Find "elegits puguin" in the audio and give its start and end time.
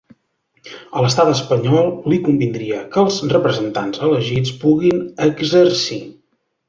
4.09-5.05